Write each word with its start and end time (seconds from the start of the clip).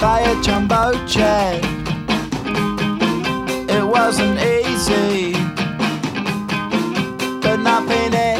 by 0.00 0.20
a 0.20 0.42
jumbo 0.42 0.92
jet. 1.06 1.62
It 3.68 3.84
wasn't 3.84 4.38
easy, 4.40 5.32
but 7.42 7.58
nothing 7.58 8.14
is. 8.14 8.39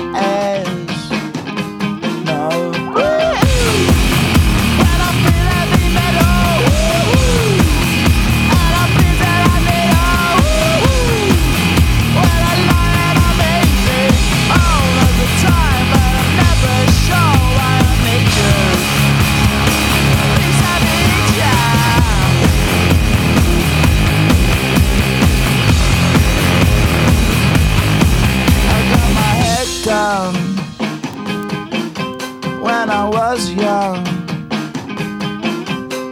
when 32.62 32.90
I 32.90 33.08
was 33.08 33.50
young. 33.50 34.06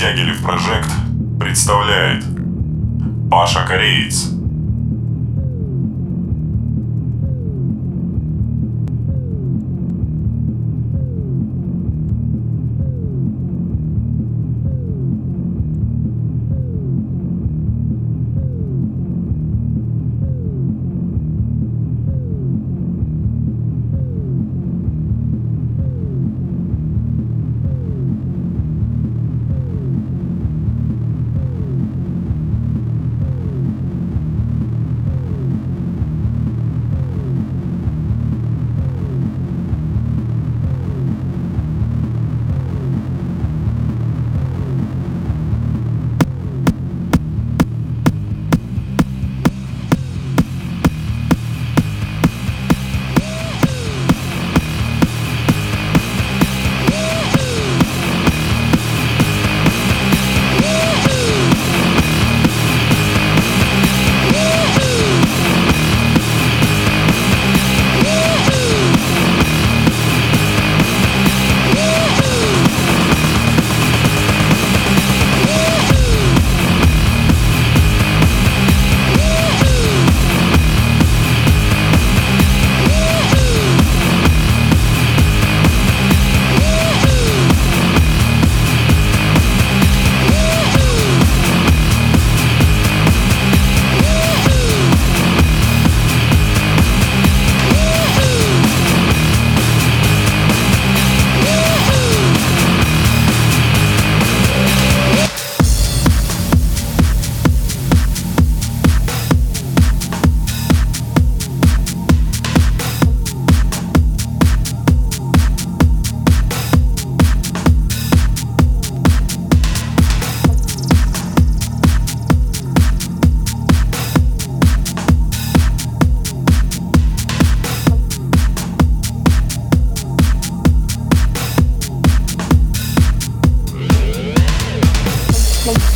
Тягелев 0.03 0.41
Прожект 0.43 0.91
представляет 1.39 2.25
Паша 3.31 3.65
Кореец. 3.65 4.33